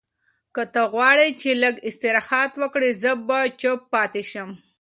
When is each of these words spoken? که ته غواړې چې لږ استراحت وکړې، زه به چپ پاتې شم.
که 0.55 0.63
ته 0.73 0.81
غواړې 0.93 1.27
چې 1.41 1.49
لږ 1.63 1.75
استراحت 1.89 2.51
وکړې، 2.61 2.89
زه 3.01 3.11
به 3.27 3.39
چپ 3.61 3.79
پاتې 3.93 4.23
شم. 4.31 4.49